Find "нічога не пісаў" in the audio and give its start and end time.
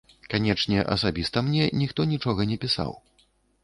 2.17-2.91